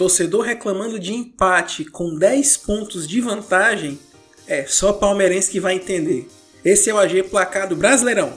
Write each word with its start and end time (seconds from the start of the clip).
Torcedor 0.00 0.46
reclamando 0.46 0.98
de 0.98 1.12
empate 1.12 1.84
com 1.84 2.14
10 2.14 2.56
pontos 2.56 3.06
de 3.06 3.20
vantagem, 3.20 4.00
é 4.48 4.64
só 4.64 4.94
palmeirense 4.94 5.50
que 5.50 5.60
vai 5.60 5.74
entender. 5.74 6.26
Esse 6.64 6.88
é 6.88 6.94
o 6.94 6.98
AG 6.98 7.24
Placado 7.24 7.76
Brasileirão. 7.76 8.32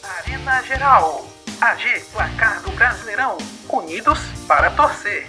Arena 0.00 0.62
Geral. 0.62 1.28
AG 1.60 2.04
Placar 2.12 2.62
do 2.62 2.70
Brasileirão. 2.70 3.36
Unidos 3.68 4.20
para 4.46 4.70
torcer. 4.70 5.26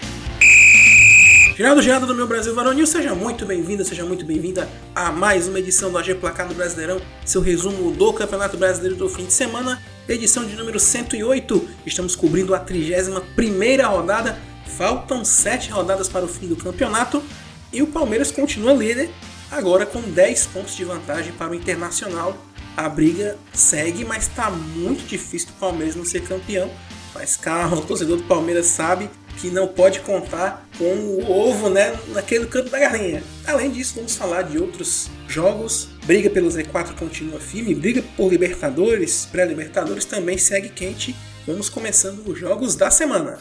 Geraldo 1.55 1.82
Geraldo 1.82 2.05
do 2.05 2.14
meu 2.14 2.27
Brasil 2.27 2.54
Varonil, 2.54 2.86
seja 2.86 3.16
muito 3.16 3.45
bem-vindo, 3.45 3.86
seja 3.86 4.04
muito 4.04 4.26
bem-vinda 4.26 4.68
a 4.94 5.09
mais 5.09 5.48
uma 5.48 5.58
edição 5.58 5.90
do 5.90 5.98
AG 5.98 6.13
Placar 6.16 6.50
do 6.50 6.54
Brasileirão, 6.54 7.00
seu 7.23 7.40
resumo 7.40 7.91
do 7.91 8.12
Campeonato 8.12 8.58
Brasileiro 8.58 8.98
do 8.98 9.08
fim 9.08 9.26
de 9.26 9.32
semana, 9.32 9.82
edição 10.05 10.44
de 10.44 10.54
número 10.54 10.77
108. 10.77 11.70
Estamos 11.86 12.13
cobrindo 12.13 12.54
a 12.54 12.60
31ª 12.60 13.88
rodada, 13.88 14.38
faltam 14.77 15.23
7 15.23 15.72
rodadas 15.72 16.10
para 16.10 16.26
o 16.26 16.27
fim 16.27 16.48
do 16.48 16.58
campeonato 16.58 17.23
e 17.72 17.82
o 17.82 17.88
Palmeiras 17.88 18.32
continua 18.32 18.74
líder, 18.74 19.10
agora 19.49 19.85
com 19.85 20.02
10 20.02 20.48
pontos 20.48 20.76
de 20.76 20.84
vantagem 20.84 21.32
para 21.32 21.54
o 21.54 21.55
Internacional. 21.55 22.35
A 22.76 22.90
briga 22.90 23.37
segue, 23.54 24.04
mas 24.04 24.24
está 24.24 24.52
muito 24.52 25.08
difícil 25.08 25.48
o 25.55 25.60
Palmeiras 25.62 25.96
não 25.96 26.04
ser 26.04 26.21
campeão. 26.21 26.70
Mas 27.13 27.37
calma, 27.37 27.77
o 27.77 27.82
torcedor 27.82 28.18
do 28.18 28.24
Palmeiras 28.24 28.65
sabe 28.65 29.10
que 29.38 29.50
não 29.50 29.68
pode 29.68 30.00
contar 30.02 30.68
com 30.78 30.84
o 30.84 31.32
ovo 31.32 31.70
né, 31.70 31.98
naquele 32.10 32.46
canto 32.46 32.70
da 32.70 32.80
galinha. 32.80 33.24
Além 33.46 33.72
disso, 33.72 33.96
vamos 33.96 34.16
falar 34.16 34.44
de 34.44 34.58
outros 34.58 35.10
jogos. 35.27 35.90
Briga 36.05 36.30
pelo 36.30 36.50
Z4 36.50 36.98
continua 36.98 37.40
firme, 37.40 37.76
briga 37.76 38.04
por 38.16 38.30
Libertadores, 38.30 39.26
pré-Libertadores 39.26 40.05
também 40.05 40.38
segue 40.38 40.70
quente. 40.70 41.16
Vamos 41.46 41.70
começando 41.70 42.27
os 42.27 42.40
jogos 42.40 42.76
da 42.76 42.90
semana. 42.90 43.38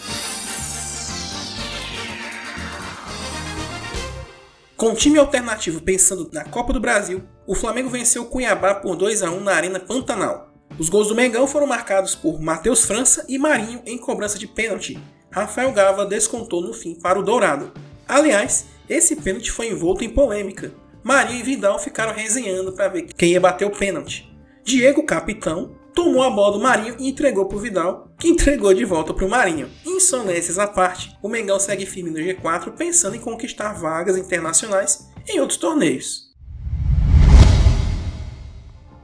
Com 4.76 4.94
time 4.94 5.18
alternativo 5.18 5.80
pensando 5.80 6.28
na 6.32 6.44
Copa 6.44 6.72
do 6.72 6.80
Brasil, 6.80 7.22
o 7.46 7.54
Flamengo 7.54 7.88
venceu 7.88 8.22
o 8.22 8.26
Cuiabá 8.26 8.74
por 8.74 8.96
2 8.96 9.22
a 9.22 9.30
1 9.30 9.40
na 9.40 9.52
Arena 9.54 9.80
Pantanal. 9.80 10.52
Os 10.78 10.88
gols 10.88 11.08
do 11.08 11.14
Mengão 11.14 11.46
foram 11.46 11.66
marcados 11.66 12.14
por 12.14 12.40
Matheus 12.40 12.84
França 12.84 13.24
e 13.28 13.38
Marinho 13.38 13.80
em 13.86 13.96
cobrança 13.96 14.38
de 14.38 14.46
pênalti, 14.46 15.00
Rafael 15.34 15.72
Gava 15.72 16.06
descontou 16.06 16.62
no 16.62 16.72
fim 16.72 16.94
para 16.94 17.18
o 17.18 17.22
Dourado. 17.22 17.72
Aliás, 18.06 18.66
esse 18.88 19.16
pênalti 19.16 19.50
foi 19.50 19.68
envolto 19.68 20.04
em 20.04 20.08
polêmica. 20.08 20.72
Marinho 21.02 21.40
e 21.40 21.42
Vidal 21.42 21.76
ficaram 21.80 22.14
resenhando 22.14 22.72
para 22.72 22.86
ver 22.86 23.08
quem 23.16 23.32
ia 23.32 23.40
bater 23.40 23.66
o 23.66 23.76
pênalti. 23.76 24.32
Diego, 24.62 25.02
capitão, 25.02 25.74
tomou 25.92 26.22
a 26.22 26.30
bola 26.30 26.52
do 26.52 26.62
Marinho 26.62 26.94
e 27.00 27.08
entregou 27.08 27.46
para 27.46 27.56
o 27.56 27.60
Vidal, 27.60 28.14
que 28.16 28.28
entregou 28.28 28.72
de 28.72 28.84
volta 28.84 29.12
para 29.12 29.26
o 29.26 29.28
Marinho. 29.28 29.68
Insonências 29.84 30.56
à 30.56 30.68
parte, 30.68 31.18
o 31.20 31.28
Mengão 31.28 31.58
segue 31.58 31.84
firme 31.84 32.10
no 32.10 32.18
G4 32.18 32.70
pensando 32.70 33.16
em 33.16 33.20
conquistar 33.20 33.72
vagas 33.72 34.16
internacionais 34.16 35.10
em 35.28 35.40
outros 35.40 35.58
torneios. 35.58 36.32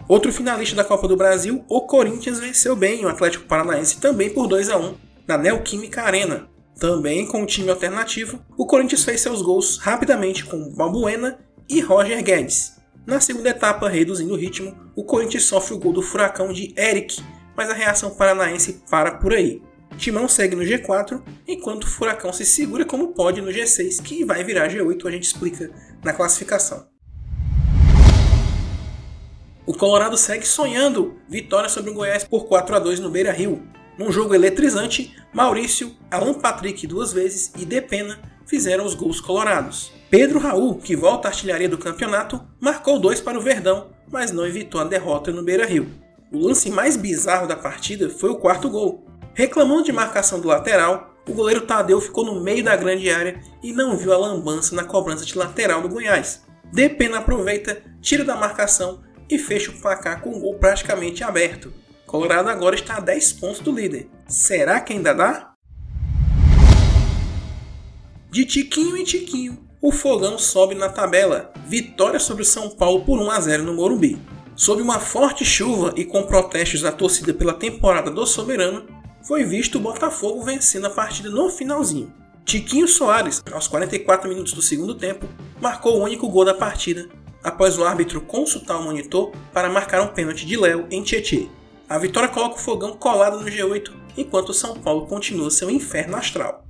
Outro 0.07 0.33
finalista 0.33 0.77
da 0.77 0.85
Copa 0.85 1.09
do 1.09 1.17
Brasil, 1.17 1.65
o 1.69 1.81
Corinthians 1.81 2.39
venceu 2.39 2.77
bem 2.77 3.05
o 3.05 3.09
Atlético 3.09 3.47
Paranaense 3.47 4.01
também 4.01 4.31
por 4.31 4.47
2 4.47 4.71
a 4.71 4.77
1 4.77 5.10
na 5.31 5.39
Neoquímica 5.39 6.03
Arena. 6.03 6.51
Também 6.81 7.25
com 7.25 7.45
o 7.45 7.47
time 7.47 7.71
alternativo, 7.71 8.45
o 8.59 8.67
Corinthians 8.67 9.05
fez 9.05 9.21
seus 9.21 9.41
gols 9.43 9.79
rapidamente 9.79 10.45
com 10.45 10.75
Balbuena 10.75 11.39
e 11.69 11.81
Roger 11.81 12.21
Guedes. 12.21 12.73
Na 13.07 13.21
segunda 13.21 13.51
etapa, 13.51 13.89
reduzindo 13.89 14.35
o 14.35 14.37
ritmo, 14.37 14.77
o 14.97 15.05
Corinthians 15.05 15.45
sofre 15.45 15.75
o 15.75 15.79
gol 15.79 15.93
do 15.93 16.03
furacão 16.03 16.53
de 16.53 16.75
Eric, 16.77 17.23
mas 17.57 17.71
a 17.71 17.75
reação 17.75 18.11
paranaense 18.11 18.83
para 18.91 19.13
por 19.13 19.33
aí. 19.33 19.63
Timão 19.97 20.27
segue 20.27 20.57
no 20.57 20.63
G4, 20.63 21.23
enquanto 21.47 21.85
o 21.85 21.87
Furacão 21.87 22.33
se 22.33 22.45
segura 22.45 22.85
como 22.85 23.09
pode 23.09 23.41
no 23.41 23.51
G6, 23.51 24.03
que 24.03 24.25
vai 24.25 24.43
virar 24.43 24.69
G8, 24.69 25.07
a 25.07 25.11
gente 25.11 25.25
explica 25.25 25.71
na 26.03 26.13
classificação. 26.13 26.89
O 29.67 29.75
Colorado 29.75 30.17
segue 30.17 30.47
sonhando 30.47 31.21
vitória 31.29 31.69
sobre 31.69 31.91
o 31.91 31.95
Goiás 31.95 32.25
por 32.25 32.47
4 32.47 32.75
a 32.75 32.79
2 32.79 32.99
no 32.99 33.11
Beira 33.11 33.31
Rio. 33.31 33.63
Num 34.01 34.11
jogo 34.11 34.35
eletrizante, 34.35 35.15
Maurício, 35.31 35.95
Alan 36.11 36.33
Patrick 36.33 36.87
duas 36.87 37.13
vezes 37.13 37.53
e 37.59 37.67
Depena 37.67 38.19
fizeram 38.47 38.87
os 38.87 38.95
gols 38.95 39.21
colorados. 39.21 39.93
Pedro 40.09 40.39
Raul, 40.39 40.77
que 40.77 40.97
volta 40.97 41.29
à 41.29 41.31
artilharia 41.31 41.69
do 41.69 41.77
campeonato, 41.77 42.41
marcou 42.59 42.99
dois 42.99 43.21
para 43.21 43.37
o 43.39 43.43
Verdão, 43.43 43.89
mas 44.11 44.33
não 44.33 44.47
evitou 44.47 44.81
a 44.81 44.85
derrota 44.85 45.31
no 45.31 45.43
Beira-Rio. 45.43 45.87
O 46.33 46.39
lance 46.39 46.71
mais 46.71 46.97
bizarro 46.97 47.47
da 47.47 47.55
partida 47.55 48.09
foi 48.09 48.31
o 48.31 48.37
quarto 48.37 48.71
gol. 48.71 49.05
Reclamando 49.35 49.85
de 49.85 49.93
marcação 49.93 50.41
do 50.41 50.49
lateral, 50.49 51.15
o 51.29 51.35
goleiro 51.35 51.67
Tadeu 51.67 52.01
ficou 52.01 52.25
no 52.25 52.43
meio 52.43 52.65
da 52.65 52.77
grande 52.77 53.11
área 53.11 53.39
e 53.63 53.71
não 53.71 53.99
viu 53.99 54.15
a 54.15 54.17
lambança 54.17 54.75
na 54.75 54.85
cobrança 54.85 55.27
de 55.27 55.37
lateral 55.37 55.83
do 55.83 55.91
Goiás. 55.91 56.43
Depena 56.73 57.19
aproveita, 57.19 57.83
tira 58.01 58.25
da 58.25 58.35
marcação 58.35 59.03
e 59.29 59.39
fecha 59.39 59.71
o 59.71 59.79
placar 59.79 60.23
com 60.23 60.31
o 60.31 60.41
gol 60.41 60.55
praticamente 60.55 61.23
aberto. 61.23 61.71
Colorado 62.11 62.49
agora 62.49 62.75
está 62.75 62.97
a 62.97 63.01
10 63.01 63.35
pontos 63.35 63.61
do 63.61 63.71
líder. 63.71 64.11
Será 64.27 64.81
que 64.81 64.93
ainda 64.93 65.15
dá? 65.15 65.53
De 68.33 68.45
tiquinho 68.45 68.97
em 68.97 69.05
tiquinho, 69.05 69.65
o 69.81 69.93
Fogão 69.93 70.37
sobe 70.37 70.75
na 70.75 70.89
tabela. 70.89 71.53
Vitória 71.69 72.19
sobre 72.19 72.43
o 72.43 72.45
São 72.45 72.69
Paulo 72.69 73.05
por 73.05 73.17
1 73.17 73.31
a 73.31 73.41
0 73.41 73.63
no 73.63 73.75
Morumbi. 73.75 74.19
Sob 74.57 74.83
uma 74.83 74.99
forte 74.99 75.45
chuva 75.45 75.93
e 75.95 76.05
com 76.05 76.25
protestos 76.25 76.83
da 76.83 76.91
torcida 76.91 77.33
pela 77.33 77.55
temporada 77.55 78.11
do 78.11 78.27
Soberano, 78.27 78.89
foi 79.23 79.45
visto 79.45 79.79
o 79.79 79.81
Botafogo 79.81 80.43
vencendo 80.43 80.89
a 80.89 80.91
partida 80.91 81.31
no 81.31 81.49
finalzinho. 81.49 82.13
Tiquinho 82.45 82.89
Soares, 82.89 83.41
aos 83.53 83.69
44 83.69 84.29
minutos 84.29 84.53
do 84.53 84.61
segundo 84.61 84.97
tempo, 84.97 85.29
marcou 85.61 85.97
o 85.97 86.03
único 86.03 86.29
gol 86.29 86.45
da 86.45 86.55
partida, 86.55 87.09
após 87.41 87.79
o 87.79 87.85
árbitro 87.85 88.21
consultar 88.21 88.79
o 88.79 88.83
monitor 88.83 89.31
para 89.53 89.71
marcar 89.71 90.03
um 90.03 90.09
pênalti 90.09 90.45
de 90.45 90.57
Léo 90.57 90.89
em 90.91 91.05
Tietê. 91.05 91.49
A 91.91 91.99
vitória 91.99 92.29
coloca 92.29 92.55
o 92.55 92.59
Fogão 92.61 92.93
colado 92.93 93.41
no 93.41 93.51
G8, 93.51 93.91
enquanto 94.17 94.51
o 94.51 94.55
São 94.55 94.77
Paulo 94.77 95.09
continua 95.09 95.51
seu 95.51 95.69
inferno 95.69 96.17
astral. 96.17 96.65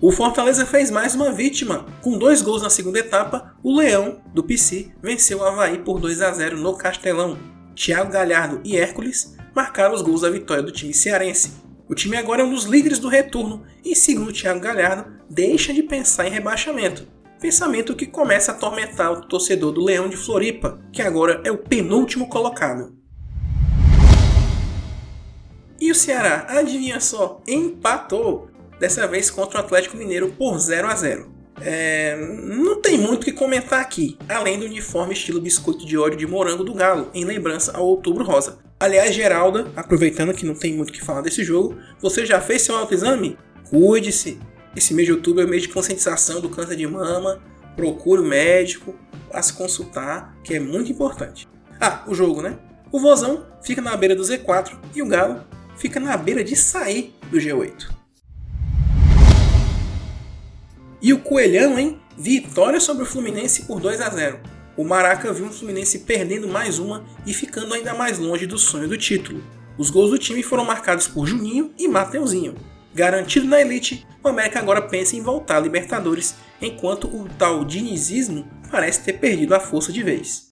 O 0.00 0.12
Fortaleza 0.12 0.64
fez 0.64 0.88
mais 0.88 1.16
uma 1.16 1.32
vítima. 1.32 1.84
Com 2.00 2.16
dois 2.16 2.42
gols 2.42 2.62
na 2.62 2.70
segunda 2.70 3.00
etapa, 3.00 3.56
o 3.64 3.76
Leão, 3.76 4.20
do 4.32 4.44
PC, 4.44 4.92
venceu 5.02 5.38
o 5.38 5.42
Havaí 5.42 5.78
por 5.78 5.98
2 5.98 6.22
a 6.22 6.30
0 6.30 6.56
no 6.56 6.76
Castelão. 6.76 7.36
Thiago 7.74 8.12
Galhardo 8.12 8.60
e 8.62 8.76
Hércules 8.76 9.36
marcaram 9.52 9.96
os 9.96 10.02
gols 10.02 10.20
da 10.20 10.30
vitória 10.30 10.62
do 10.62 10.70
time 10.70 10.94
cearense. 10.94 11.50
O 11.88 11.96
time 11.96 12.16
agora 12.16 12.42
é 12.42 12.44
um 12.44 12.54
dos 12.54 12.62
líderes 12.62 13.00
do 13.00 13.08
retorno 13.08 13.64
e, 13.84 13.96
segundo 13.96 14.32
Thiago 14.32 14.60
Galhardo, 14.60 15.10
deixa 15.28 15.74
de 15.74 15.82
pensar 15.82 16.28
em 16.28 16.30
rebaixamento 16.30 17.16
pensamento 17.46 17.94
que 17.94 18.06
começa 18.06 18.50
a 18.50 18.56
atormentar 18.56 19.12
o 19.12 19.20
torcedor 19.20 19.70
do 19.70 19.80
Leão 19.80 20.08
de 20.08 20.16
Floripa, 20.16 20.80
que 20.92 21.00
agora 21.00 21.40
é 21.44 21.50
o 21.52 21.56
penúltimo 21.56 22.28
colocado. 22.28 22.92
E 25.80 25.92
o 25.92 25.94
Ceará, 25.94 26.44
adivinha 26.48 26.98
só, 26.98 27.40
empatou, 27.46 28.50
dessa 28.80 29.06
vez 29.06 29.30
contra 29.30 29.58
o 29.58 29.60
Atlético 29.60 29.96
Mineiro 29.96 30.34
por 30.36 30.58
0 30.58 30.88
a 30.88 30.96
0. 30.96 31.30
É, 31.60 32.16
não 32.16 32.80
tem 32.82 32.98
muito 32.98 33.22
o 33.22 33.24
que 33.24 33.32
comentar 33.32 33.80
aqui, 33.80 34.18
além 34.28 34.58
do 34.58 34.66
uniforme 34.66 35.14
estilo 35.14 35.40
biscoito 35.40 35.86
de 35.86 35.96
óleo 35.96 36.16
de 36.16 36.26
morango 36.26 36.64
do 36.64 36.74
Galo, 36.74 37.12
em 37.14 37.24
lembrança 37.24 37.76
ao 37.76 37.86
Outubro 37.86 38.24
Rosa. 38.24 38.58
Aliás, 38.80 39.14
Geralda, 39.14 39.70
aproveitando 39.76 40.34
que 40.34 40.44
não 40.44 40.56
tem 40.56 40.74
muito 40.74 40.90
o 40.90 40.92
que 40.92 41.00
falar 41.00 41.20
desse 41.20 41.44
jogo, 41.44 41.76
você 42.00 42.26
já 42.26 42.40
fez 42.40 42.62
seu 42.62 42.76
autoexame? 42.76 43.38
Cuide-se, 43.70 44.36
esse 44.76 44.92
mês 44.92 45.06
de 45.06 45.12
outubro 45.12 45.42
é 45.42 45.46
o 45.46 45.48
mês 45.48 45.62
de 45.62 45.70
conscientização 45.70 46.38
do 46.38 46.50
câncer 46.50 46.76
de 46.76 46.86
mama. 46.86 47.40
Procure 47.74 48.20
o 48.20 48.24
médico, 48.24 48.94
vá 49.32 49.40
se 49.40 49.54
consultar, 49.54 50.36
que 50.44 50.54
é 50.54 50.60
muito 50.60 50.92
importante. 50.92 51.48
Ah, 51.80 52.04
o 52.06 52.14
jogo, 52.14 52.42
né? 52.42 52.58
O 52.92 53.00
Vozão 53.00 53.46
fica 53.62 53.80
na 53.80 53.96
beira 53.96 54.14
do 54.14 54.22
Z4 54.22 54.78
e 54.94 55.00
o 55.00 55.06
Galo 55.06 55.42
fica 55.78 55.98
na 55.98 56.14
beira 56.16 56.44
de 56.44 56.54
sair 56.54 57.14
do 57.30 57.38
G8. 57.38 57.90
E 61.00 61.12
o 61.12 61.20
Coelhão, 61.20 61.78
hein? 61.78 61.98
Vitória 62.18 62.78
sobre 62.78 63.02
o 63.02 63.06
Fluminense 63.06 63.62
por 63.62 63.80
2 63.80 64.00
a 64.02 64.10
0. 64.10 64.40
O 64.76 64.84
Maraca 64.84 65.32
viu 65.32 65.46
o 65.46 65.52
Fluminense 65.52 66.00
perdendo 66.00 66.48
mais 66.48 66.78
uma 66.78 67.02
e 67.26 67.32
ficando 67.32 67.72
ainda 67.72 67.94
mais 67.94 68.18
longe 68.18 68.46
do 68.46 68.58
sonho 68.58 68.88
do 68.88 68.98
título. 68.98 69.42
Os 69.78 69.88
gols 69.88 70.10
do 70.10 70.18
time 70.18 70.42
foram 70.42 70.66
marcados 70.66 71.08
por 71.08 71.26
Juninho 71.26 71.72
e 71.78 71.88
Mateuzinho. 71.88 72.54
Garantido 72.96 73.46
na 73.46 73.60
elite, 73.60 74.06
o 74.24 74.28
América 74.28 74.58
agora 74.58 74.80
pensa 74.80 75.14
em 75.14 75.20
voltar 75.20 75.58
à 75.58 75.60
Libertadores, 75.60 76.34
enquanto 76.62 77.06
o 77.06 77.28
tal 77.38 77.62
dinizismo 77.62 78.50
parece 78.70 79.02
ter 79.02 79.12
perdido 79.12 79.54
a 79.54 79.60
força 79.60 79.92
de 79.92 80.02
vez. 80.02 80.46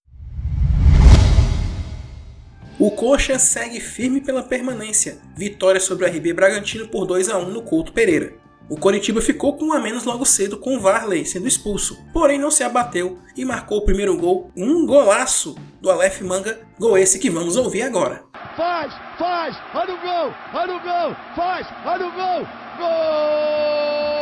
O 2.78 2.90
Coxa 2.90 3.38
segue 3.38 3.80
firme 3.80 4.20
pela 4.20 4.42
permanência, 4.42 5.16
vitória 5.34 5.80
sobre 5.80 6.04
o 6.04 6.06
RB 6.06 6.34
Bragantino 6.34 6.86
por 6.86 7.06
2 7.06 7.30
a 7.30 7.38
1 7.38 7.48
no 7.48 7.62
Couto 7.62 7.94
Pereira. 7.94 8.34
O 8.68 8.76
Coritiba 8.76 9.22
ficou 9.22 9.56
com 9.56 9.68
um 9.68 9.72
a 9.72 9.80
menos 9.80 10.04
logo 10.04 10.26
cedo 10.26 10.58
com 10.58 10.76
o 10.76 10.80
Varley 10.80 11.24
sendo 11.24 11.48
expulso, 11.48 11.98
porém 12.12 12.38
não 12.38 12.50
se 12.50 12.62
abateu 12.62 13.18
e 13.34 13.42
marcou 13.42 13.78
o 13.78 13.84
primeiro 13.86 14.14
gol, 14.18 14.50
um 14.54 14.84
golaço 14.84 15.54
do 15.80 15.90
Aleph 15.90 16.20
Manga, 16.20 16.60
gol 16.78 16.98
esse 16.98 17.18
que 17.18 17.30
vamos 17.30 17.56
ouvir 17.56 17.80
agora. 17.80 18.22
Faz, 18.56 18.94
faz, 19.18 19.56
olha 19.74 19.94
o 19.94 20.00
gol, 20.00 20.34
olha 20.54 20.76
o 20.76 20.80
gol, 20.80 21.16
faz, 21.34 21.66
olha 21.84 22.06
o 22.06 22.12
gol, 22.12 22.46
gol! 22.78 24.14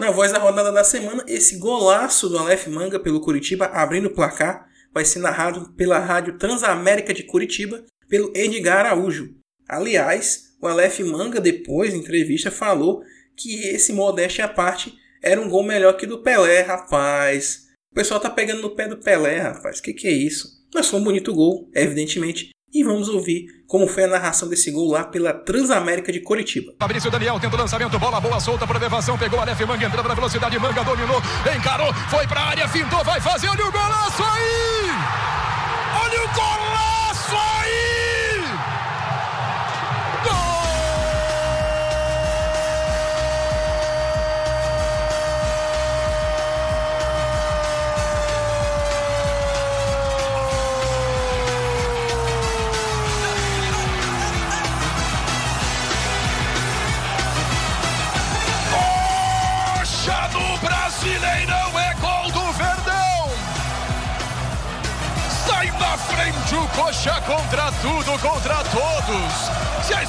Na 0.00 0.10
voz 0.10 0.32
da 0.32 0.40
rodada 0.40 0.72
da 0.72 0.82
semana, 0.82 1.24
esse 1.28 1.58
golaço 1.58 2.28
do 2.28 2.36
Aleph 2.38 2.66
Manga 2.66 2.98
pelo 2.98 3.20
Curitiba 3.20 3.66
abrindo 3.66 4.06
o 4.06 4.14
placar 4.14 4.66
vai 4.92 5.04
ser 5.04 5.20
narrado 5.20 5.72
pela 5.76 6.00
Rádio 6.00 6.36
Transamérica 6.38 7.14
de 7.14 7.22
Curitiba 7.22 7.84
pelo 8.08 8.32
Edgar 8.36 8.80
Araújo. 8.80 9.32
Aliás, 9.68 10.56
o 10.60 10.66
Aleph 10.66 10.98
Manga, 11.00 11.40
depois, 11.40 11.94
em 11.94 11.98
entrevista, 11.98 12.50
falou 12.50 13.04
que 13.36 13.68
esse 13.68 13.92
modéstia 13.92 14.46
à 14.46 14.48
parte 14.48 14.92
era 15.22 15.40
um 15.40 15.48
gol 15.48 15.62
melhor 15.62 15.96
que 15.96 16.04
do 16.04 16.20
Pelé, 16.20 16.62
rapaz. 16.62 17.70
O 17.92 17.94
pessoal 17.94 18.18
tá 18.18 18.30
pegando 18.30 18.62
no 18.62 18.70
pé 18.70 18.88
do 18.88 18.96
Pelé, 18.96 19.38
rapaz. 19.38 19.78
Que 19.78 19.92
que 19.92 20.08
é 20.08 20.12
isso? 20.12 20.48
Mas 20.74 20.88
foi 20.88 20.98
um 20.98 21.04
bonito 21.04 21.34
gol, 21.34 21.68
evidentemente. 21.74 22.48
E 22.72 22.82
vamos 22.82 23.10
ouvir 23.10 23.44
como 23.66 23.86
foi 23.86 24.04
a 24.04 24.08
narração 24.08 24.48
desse 24.48 24.70
gol 24.70 24.90
lá 24.90 25.04
pela 25.04 25.34
Transamérica 25.34 26.10
de 26.10 26.20
Curitiba. 26.20 26.72
Fabrício 26.80 27.10
Daniel 27.10 27.38
tenta 27.38 27.54
o 27.54 27.58
lançamento, 27.58 27.98
bola 27.98 28.18
boa 28.18 28.40
solta 28.40 28.66
para 28.66 28.78
elevação, 28.78 29.18
pegou 29.18 29.38
a 29.38 29.42
Aleph 29.42 29.60
Manga 29.60 29.84
entrando 29.84 30.08
na 30.08 30.14
velocidade, 30.14 30.58
Manga 30.58 30.82
dominou, 30.82 31.20
encarou, 31.54 31.92
foi 32.08 32.26
para 32.26 32.40
a 32.40 32.44
área, 32.48 32.68
fintou, 32.68 33.04
vai 33.04 33.20
fazer, 33.20 33.48
olha 33.48 33.66
o 33.66 33.70
golaço 33.70 34.22
aí! 34.22 35.41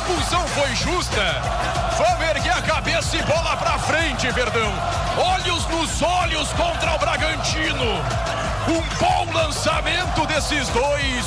Expulsão 0.03 0.45
foi 0.50 0.75
justa, 0.75 1.41
vamos 1.97 2.27
erguer 2.27 2.51
a 2.51 2.61
cabeça 2.61 3.15
e 3.15 3.23
bola 3.23 3.55
pra 3.55 3.79
frente, 3.79 4.29
Verdão. 4.31 4.71
Olhos 5.17 5.65
nos 5.67 6.01
olhos 6.01 6.50
contra 6.50 6.94
o 6.94 7.00
Bragantino. 7.00 7.85
Um 8.67 8.81
bom 9.00 9.33
lançamento 9.33 10.25
desses 10.27 10.67
dois 10.69 11.25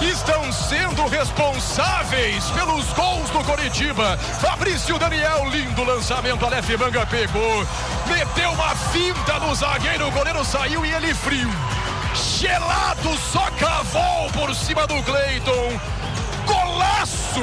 que 0.00 0.06
estão 0.06 0.52
sendo 0.52 1.06
responsáveis 1.06 2.44
pelos 2.50 2.92
gols 2.92 3.30
do 3.30 3.44
Coritiba. 3.44 4.18
Fabrício 4.40 4.98
Daniel, 4.98 5.48
lindo 5.48 5.84
lançamento, 5.84 6.44
Aleph 6.44 6.70
Manga 6.70 7.06
pegou, 7.06 7.66
meteu 8.08 8.50
uma 8.50 8.74
finta 8.74 9.38
no 9.38 9.54
zagueiro, 9.54 10.08
o 10.08 10.10
goleiro 10.10 10.44
saiu 10.44 10.84
e 10.84 10.92
ele 10.92 11.14
frio 11.14 11.50
gelado, 12.14 13.16
só 13.30 13.48
cavou 13.58 14.30
por 14.32 14.54
cima 14.54 14.86
do 14.86 15.00
Cleiton. 15.02 15.78
Golaço! 16.46 17.40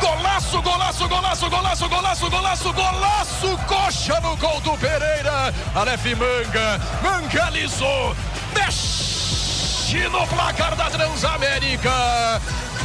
Golaço, 0.00 0.60
golaço, 0.62 1.08
golaço, 1.08 1.48
golaço, 1.48 1.88
golaço, 1.88 2.30
golaço, 2.30 2.72
golaço! 2.72 3.58
Coxa 3.66 4.20
no 4.20 4.36
gol 4.36 4.60
do 4.60 4.76
Pereira. 4.76 5.54
Aleph 5.74 6.04
Manga, 6.16 6.80
mangalizou, 7.02 8.14
mexe 8.54 10.08
no 10.08 10.26
placar 10.26 10.76
da 10.76 10.90
Transamérica. 10.90 11.90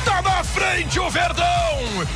Tá 0.06 0.22
na 0.22 0.44
frente 0.44 1.00
o 1.00 1.10
Verdão! 1.10 1.46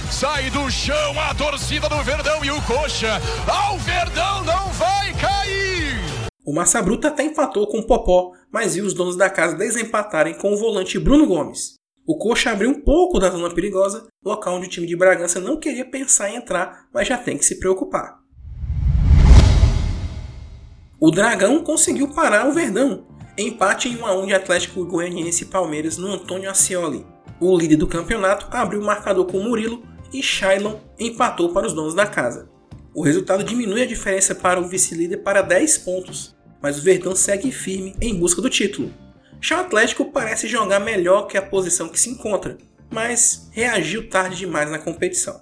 Sai 0.10 0.50
do 0.50 0.70
chão 0.72 1.20
a 1.20 1.34
torcida 1.34 1.90
do 1.90 2.02
Verdão 2.04 2.44
e 2.46 2.52
o 2.52 2.62
Coxa. 2.62 3.22
Ao 3.48 3.78
Verdão 3.80 4.44
não 4.44 4.70
vai 4.70 5.14
cair! 5.14 6.00
O 6.46 6.54
Massa 6.54 6.82
Bruta 6.82 7.10
até 7.10 7.24
empatou 7.24 7.68
com 7.68 7.80
o 7.80 7.86
Popó, 7.86 8.32
mas 8.52 8.76
viu 8.76 8.86
os 8.86 8.94
donos 8.94 9.18
da 9.18 9.30
casa 9.30 9.56
desempatarem 9.56 10.34
com 10.36 10.54
o 10.54 10.58
volante 10.58 10.98
Bruno 10.98 11.28
Gomes. 11.28 11.81
O 12.06 12.18
Coxa 12.18 12.50
abriu 12.50 12.72
um 12.72 12.82
pouco 12.82 13.20
da 13.20 13.30
zona 13.30 13.54
perigosa, 13.54 14.08
local 14.26 14.56
onde 14.56 14.66
o 14.66 14.70
time 14.70 14.88
de 14.88 14.96
Bragança 14.96 15.40
não 15.40 15.58
queria 15.58 15.86
pensar 15.86 16.32
em 16.32 16.36
entrar, 16.36 16.88
mas 16.92 17.08
já 17.08 17.16
tem 17.16 17.38
que 17.38 17.46
se 17.46 17.60
preocupar. 17.60 18.20
O 21.00 21.12
Dragão 21.12 21.64
conseguiu 21.64 22.08
parar 22.08 22.48
o 22.48 22.54
Verdão, 22.54 23.06
empate 23.38 23.88
em 23.88 23.98
1 23.98 24.06
a 24.06 24.16
1 24.20 24.26
de 24.26 24.34
Atlético 24.34 24.84
Goianiense 24.84 25.44
e 25.44 25.48
Palmeiras 25.48 25.98
no 25.98 26.08
Antônio 26.08 26.50
Ascioli. 26.50 27.06
O 27.40 27.56
líder 27.56 27.76
do 27.76 27.88
campeonato 27.88 28.48
abriu 28.50 28.82
o 28.82 28.86
marcador 28.86 29.26
com 29.26 29.40
Murilo 29.40 29.84
e 30.12 30.24
Shailon 30.24 30.78
empatou 31.00 31.54
para 31.54 31.68
os 31.68 31.74
donos 31.74 31.94
da 31.94 32.08
casa. 32.08 32.50
O 32.96 33.04
resultado 33.04 33.44
diminui 33.44 33.84
a 33.84 33.88
diferença 33.88 34.34
para 34.34 34.60
o 34.60 34.68
vice-líder 34.68 35.18
para 35.18 35.44
10 35.44 35.78
pontos, 35.80 36.36
mas 36.62 36.80
o 36.80 36.82
Verdão 36.82 37.16
segue 37.16 37.52
firme 37.52 37.96
em 38.02 38.16
busca 38.16 38.42
do 38.42 38.50
título. 38.50 38.92
Já 39.44 39.58
o 39.58 39.62
Atlético 39.62 40.06
parece 40.06 40.48
jogar 40.48 40.80
melhor 40.80 41.24
que 41.24 41.36
a 41.36 41.42
posição 41.42 41.90
que 41.90 42.00
se 42.00 42.12
encontra, 42.12 42.60
mas 42.92 43.50
reagiu 43.52 44.08
tarde 44.08 44.36
demais 44.36 44.70
na 44.70 44.78
competição. 44.78 45.42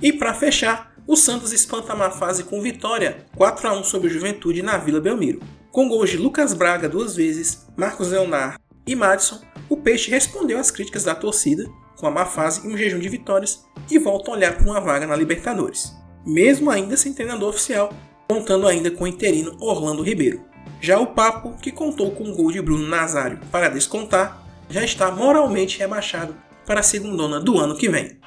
E 0.00 0.14
para 0.14 0.32
fechar, 0.32 0.94
o 1.06 1.14
Santos 1.14 1.52
espanta 1.52 1.92
uma 1.92 2.10
fase 2.10 2.44
com 2.44 2.62
vitória 2.62 3.26
4 3.36 3.68
a 3.68 3.72
1 3.74 3.84
sobre 3.84 4.08
o 4.08 4.10
Juventude 4.10 4.62
na 4.62 4.78
Vila 4.78 4.98
Belmiro. 4.98 5.40
Com 5.70 5.90
gols 5.90 6.08
de 6.08 6.16
Lucas 6.16 6.54
Braga 6.54 6.88
duas 6.88 7.14
vezes, 7.14 7.66
Marcos 7.76 8.08
Leonard 8.08 8.56
e 8.86 8.96
Madison, 8.96 9.42
o 9.68 9.76
Peixe 9.76 10.10
respondeu 10.10 10.58
às 10.58 10.70
críticas 10.70 11.04
da 11.04 11.14
torcida 11.14 11.68
com 11.98 12.06
a 12.06 12.10
má 12.10 12.24
fase 12.24 12.66
e 12.66 12.72
um 12.72 12.78
jejum 12.78 12.98
de 12.98 13.10
vitórias 13.10 13.62
e 13.90 13.98
volta 13.98 14.30
a 14.30 14.34
olhar 14.34 14.56
para 14.56 14.64
uma 14.64 14.80
vaga 14.80 15.06
na 15.06 15.14
Libertadores, 15.14 15.94
mesmo 16.24 16.70
ainda 16.70 16.96
sem 16.96 17.12
treinador 17.12 17.50
oficial, 17.50 17.92
contando 18.26 18.66
ainda 18.66 18.90
com 18.90 19.04
o 19.04 19.06
interino 19.06 19.54
Orlando 19.60 20.02
Ribeiro. 20.02 20.48
Já 20.80 20.98
o 20.98 21.08
Papo, 21.08 21.58
que 21.58 21.70
contou 21.70 22.10
com 22.12 22.30
o 22.30 22.34
gol 22.34 22.50
de 22.50 22.62
Bruno 22.62 22.88
Nazário 22.88 23.38
para 23.52 23.68
descontar, 23.68 24.42
já 24.70 24.82
está 24.82 25.10
moralmente 25.10 25.78
rebaixado 25.78 26.34
para 26.64 26.80
a 26.80 26.82
segundona 26.82 27.38
do 27.38 27.58
ano 27.58 27.76
que 27.76 27.88
vem. 27.88 28.18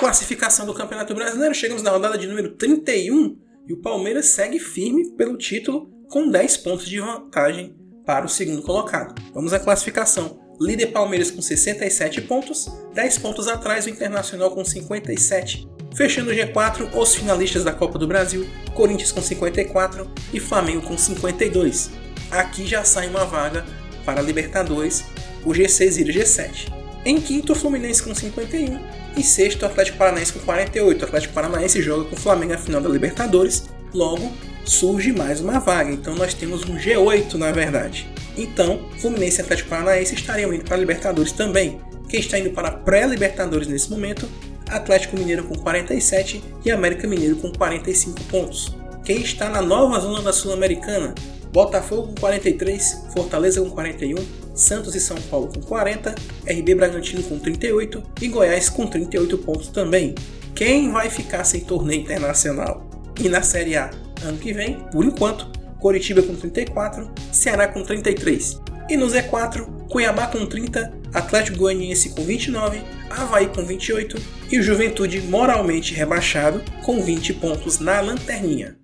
Classificação 0.00 0.66
do 0.66 0.74
Campeonato 0.74 1.14
Brasileiro, 1.14 1.54
chegamos 1.54 1.84
na 1.84 1.90
rodada 1.90 2.18
de 2.18 2.26
número 2.26 2.56
31 2.56 3.38
e 3.68 3.74
o 3.74 3.80
Palmeiras 3.80 4.26
segue 4.26 4.58
firme 4.58 5.10
pelo 5.12 5.36
título 5.36 5.88
com 6.08 6.28
10 6.28 6.56
pontos 6.56 6.88
de 6.88 6.98
vantagem 6.98 7.76
para 8.04 8.26
o 8.26 8.28
segundo 8.28 8.62
colocado. 8.62 9.14
Vamos 9.32 9.52
à 9.52 9.60
classificação. 9.60 10.40
Líder 10.60 10.88
Palmeiras 10.88 11.30
com 11.30 11.40
67 11.40 12.22
pontos, 12.22 12.66
10 12.92 13.18
pontos 13.18 13.46
atrás 13.46 13.86
o 13.86 13.90
Internacional 13.90 14.50
com 14.50 14.64
57. 14.64 15.79
Fechando 15.94 16.30
o 16.30 16.34
G4, 16.34 16.88
os 16.94 17.14
finalistas 17.14 17.64
da 17.64 17.72
Copa 17.72 17.98
do 17.98 18.06
Brasil, 18.06 18.46
Corinthians 18.74 19.12
com 19.12 19.20
54 19.20 20.08
e 20.32 20.40
Flamengo 20.40 20.82
com 20.82 20.96
52. 20.96 21.90
Aqui 22.30 22.66
já 22.66 22.84
sai 22.84 23.08
uma 23.08 23.24
vaga 23.24 23.64
para 24.04 24.20
a 24.20 24.22
Libertadores, 24.22 25.04
o 25.44 25.50
G6 25.50 25.96
vira 25.96 26.12
G7. 26.12 26.72
Em 27.04 27.20
quinto, 27.20 27.52
o 27.52 27.56
Fluminense 27.56 28.02
com 28.02 28.14
51 28.14 28.78
e 29.16 29.22
sexto, 29.22 29.62
o 29.62 29.66
Atlético 29.66 29.98
Paranaense 29.98 30.32
com 30.32 30.40
48. 30.40 31.02
O 31.02 31.04
Atlético 31.06 31.34
Paranaense 31.34 31.82
joga 31.82 32.04
com 32.04 32.14
o 32.14 32.18
Flamengo 32.18 32.52
na 32.52 32.58
final 32.58 32.80
da 32.80 32.88
Libertadores, 32.88 33.68
logo 33.92 34.30
surge 34.64 35.12
mais 35.12 35.40
uma 35.40 35.58
vaga. 35.58 35.90
Então 35.90 36.14
nós 36.14 36.34
temos 36.34 36.64
um 36.64 36.76
G8 36.76 37.34
na 37.34 37.50
verdade. 37.50 38.08
Então, 38.36 38.80
Fluminense 38.98 39.40
e 39.40 39.42
Atlético 39.42 39.70
Paranaense 39.70 40.14
estariam 40.14 40.52
indo 40.54 40.64
para 40.64 40.76
a 40.76 40.78
Libertadores 40.78 41.32
também. 41.32 41.80
Quem 42.08 42.20
está 42.20 42.38
indo 42.38 42.50
para 42.50 42.68
a 42.68 42.72
pré-Libertadores 42.72 43.66
nesse 43.66 43.90
momento, 43.90 44.28
Atlético 44.70 45.16
Mineiro 45.16 45.44
com 45.44 45.54
47 45.54 46.42
e 46.64 46.70
América 46.70 47.06
Mineiro 47.06 47.36
com 47.36 47.52
45 47.52 48.20
pontos. 48.24 48.76
Quem 49.04 49.22
está 49.22 49.48
na 49.48 49.60
nova 49.60 49.98
zona 50.00 50.22
da 50.22 50.32
Sul-Americana, 50.32 51.14
Botafogo 51.52 52.08
com 52.08 52.14
43, 52.14 53.06
Fortaleza 53.12 53.60
com 53.60 53.70
41, 53.70 54.16
Santos 54.54 54.94
e 54.94 55.00
São 55.00 55.16
Paulo 55.22 55.50
com 55.52 55.60
40, 55.60 56.14
RB 56.46 56.74
Bragantino 56.74 57.22
com 57.22 57.38
38 57.38 58.02
e 58.20 58.28
Goiás 58.28 58.68
com 58.68 58.86
38 58.86 59.38
pontos 59.38 59.68
também. 59.68 60.14
Quem 60.54 60.92
vai 60.92 61.10
ficar 61.10 61.44
sem 61.44 61.60
torneio 61.60 62.02
internacional? 62.02 62.88
E 63.20 63.28
na 63.28 63.42
Série 63.42 63.76
A, 63.76 63.90
ano 64.22 64.38
que 64.38 64.52
vem, 64.52 64.80
por 64.92 65.04
enquanto, 65.04 65.50
Coritiba 65.80 66.22
com 66.22 66.34
34, 66.34 67.10
Ceará 67.32 67.66
com 67.68 67.82
33. 67.82 68.60
E 68.88 68.96
no 68.96 69.06
Z4, 69.06 69.88
Cuiabá 69.88 70.26
com 70.26 70.46
30, 70.46 70.99
Atlético 71.12 71.58
Goianiense 71.58 72.10
com 72.10 72.22
29, 72.22 72.82
Havaí 73.10 73.48
com 73.48 73.64
28 73.64 74.16
e 74.50 74.58
o 74.58 74.62
Juventude 74.62 75.20
moralmente 75.22 75.92
rebaixado 75.94 76.62
com 76.84 77.02
20 77.02 77.34
pontos 77.34 77.80
na 77.80 78.00
lanterninha. 78.00 78.76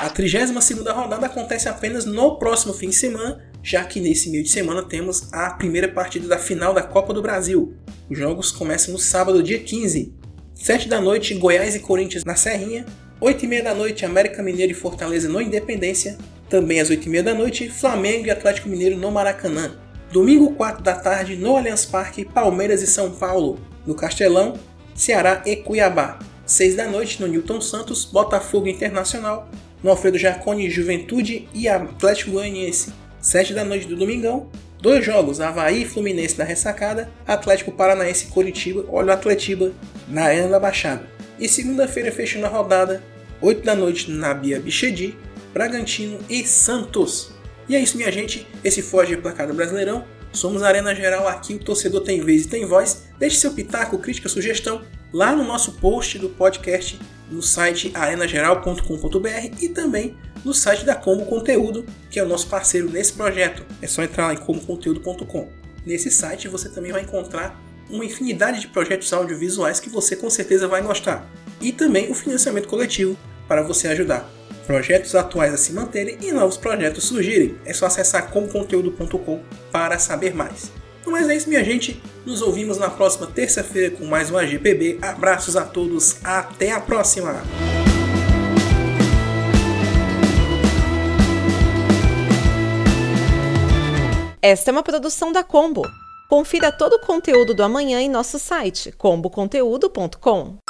A 0.00 0.10
32ª 0.10 0.92
rodada 0.92 1.26
acontece 1.26 1.68
apenas 1.68 2.04
no 2.04 2.36
próximo 2.36 2.74
fim 2.74 2.88
de 2.88 2.94
semana, 2.96 3.40
já 3.62 3.84
que 3.84 4.00
nesse 4.00 4.30
meio 4.30 4.42
de 4.42 4.50
semana 4.50 4.82
temos 4.82 5.32
a 5.32 5.50
primeira 5.50 5.86
partida 5.86 6.26
da 6.26 6.38
final 6.38 6.74
da 6.74 6.82
Copa 6.82 7.14
do 7.14 7.22
Brasil. 7.22 7.76
Os 8.10 8.18
jogos 8.18 8.50
começam 8.50 8.92
no 8.92 8.98
sábado, 8.98 9.42
dia 9.42 9.60
15. 9.60 10.12
7 10.54 10.88
da 10.88 11.00
noite, 11.00 11.34
Goiás 11.34 11.76
e 11.76 11.80
Corinthians 11.80 12.24
na 12.24 12.34
Serrinha. 12.34 12.84
8 13.20 13.44
e 13.44 13.48
meia 13.48 13.62
da 13.62 13.74
noite, 13.74 14.04
América 14.04 14.42
Mineiro 14.42 14.72
e 14.72 14.74
Fortaleza 14.74 15.28
no 15.28 15.40
Independência. 15.40 16.18
Também 16.52 16.80
às 16.80 16.90
8 16.90 17.06
e 17.06 17.08
meia 17.08 17.22
da 17.22 17.32
noite, 17.32 17.70
Flamengo 17.70 18.26
e 18.26 18.30
Atlético 18.30 18.68
Mineiro 18.68 18.94
no 18.98 19.10
Maracanã. 19.10 19.70
Domingo 20.12 20.52
4 20.52 20.82
da 20.82 20.92
tarde, 20.92 21.34
no 21.34 21.56
Allianz 21.56 21.86
Parque, 21.86 22.26
Palmeiras 22.26 22.82
e 22.82 22.86
São 22.86 23.10
Paulo. 23.10 23.58
No 23.86 23.94
Castelão, 23.94 24.52
Ceará 24.94 25.40
e 25.46 25.56
Cuiabá. 25.56 26.18
6 26.44 26.76
da 26.76 26.86
noite, 26.86 27.22
no 27.22 27.26
Newton 27.26 27.62
Santos, 27.62 28.04
Botafogo 28.04 28.68
Internacional 28.68 29.48
no 29.82 29.88
Alfredo 29.88 30.18
Jaconi, 30.18 30.68
Juventude 30.68 31.48
e 31.54 31.66
Atlético 31.66 32.32
Goianiense. 32.32 32.92
7 33.18 33.54
da 33.54 33.64
noite 33.64 33.88
do 33.88 33.96
domingão, 33.96 34.50
dois 34.78 35.02
jogos, 35.02 35.40
Havaí 35.40 35.84
e 35.84 35.86
Fluminense 35.86 36.36
na 36.36 36.44
ressacada, 36.44 37.10
Atlético 37.26 37.72
Paranaense 37.72 38.26
e 38.26 38.28
Coritiba, 38.28 38.84
olha 38.90 39.08
o 39.08 39.12
Atletiba, 39.12 39.72
na 40.06 40.24
Arena 40.24 40.48
da 40.48 40.60
Baixada. 40.60 41.08
E 41.40 41.48
segunda-feira 41.48 42.12
fechando 42.12 42.44
a 42.44 42.50
rodada, 42.50 43.02
8 43.40 43.64
da 43.64 43.74
noite 43.74 44.10
na 44.10 44.34
Bia 44.34 44.60
Bichedi, 44.60 45.16
Bragantino 45.52 46.18
e 46.28 46.46
Santos. 46.46 47.32
E 47.68 47.76
é 47.76 47.80
isso 47.80 47.96
minha 47.96 48.10
gente, 48.10 48.46
esse 48.64 48.82
Foge 48.82 49.16
Placado 49.16 49.54
Brasileirão, 49.54 50.04
somos 50.32 50.62
a 50.62 50.68
Arena 50.68 50.94
Geral, 50.94 51.28
aqui 51.28 51.54
o 51.54 51.58
torcedor 51.58 52.02
tem 52.02 52.20
vez 52.20 52.44
e 52.44 52.48
tem 52.48 52.64
voz, 52.64 53.04
deixe 53.18 53.36
seu 53.36 53.52
pitaco, 53.52 53.98
crítica, 53.98 54.28
sugestão 54.28 54.82
lá 55.12 55.36
no 55.36 55.44
nosso 55.44 55.72
post 55.72 56.18
do 56.18 56.28
podcast 56.30 56.98
no 57.30 57.42
site 57.42 57.90
arenageral.com.br 57.94 59.56
e 59.60 59.68
também 59.68 60.16
no 60.44 60.52
site 60.52 60.84
da 60.84 60.94
Combo 60.94 61.24
Conteúdo, 61.26 61.86
que 62.10 62.18
é 62.18 62.22
o 62.22 62.28
nosso 62.28 62.48
parceiro 62.48 62.90
nesse 62.90 63.12
projeto. 63.12 63.64
É 63.80 63.86
só 63.86 64.02
entrar 64.02 64.26
lá 64.26 64.34
em 64.34 64.38
comboconteúdo.com. 64.38 65.48
Nesse 65.86 66.10
site 66.10 66.48
você 66.48 66.68
também 66.68 66.92
vai 66.92 67.02
encontrar 67.02 67.60
uma 67.88 68.04
infinidade 68.04 68.60
de 68.60 68.68
projetos 68.68 69.12
audiovisuais 69.12 69.80
que 69.80 69.90
você 69.90 70.16
com 70.16 70.28
certeza 70.30 70.66
vai 70.66 70.82
gostar. 70.82 71.30
E 71.60 71.72
também 71.72 72.10
o 72.10 72.14
financiamento 72.14 72.68
coletivo 72.68 73.16
para 73.46 73.62
você 73.62 73.88
ajudar 73.88 74.28
projetos 74.66 75.14
atuais 75.14 75.54
a 75.54 75.56
se 75.56 75.72
manterem 75.72 76.18
e 76.20 76.32
novos 76.32 76.56
projetos 76.56 77.04
surgirem. 77.04 77.56
É 77.64 77.72
só 77.72 77.86
acessar 77.86 78.30
comconteúdo.com 78.30 79.40
para 79.70 79.98
saber 79.98 80.34
mais. 80.34 80.70
Mas 81.06 81.28
é 81.28 81.36
isso, 81.36 81.48
minha 81.48 81.64
gente. 81.64 82.00
Nos 82.24 82.40
ouvimos 82.40 82.78
na 82.78 82.88
próxima 82.88 83.26
terça-feira 83.26 83.90
com 83.90 84.04
mais 84.04 84.30
um 84.30 84.38
AGPB. 84.38 84.98
Abraços 85.02 85.56
a 85.56 85.64
todos. 85.64 86.16
Até 86.24 86.70
a 86.70 86.80
próxima. 86.80 87.42
Esta 94.40 94.70
é 94.70 94.72
uma 94.72 94.82
produção 94.82 95.30
da 95.30 95.44
Combo. 95.44 95.82
Confira 96.28 96.72
todo 96.72 96.94
o 96.94 97.00
conteúdo 97.00 97.54
do 97.54 97.62
amanhã 97.62 98.00
em 98.00 98.08
nosso 98.08 98.38
site 98.38 98.90
comboconteúdo.com. 98.92 100.61